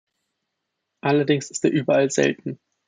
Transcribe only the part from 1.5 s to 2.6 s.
ist er überall selten.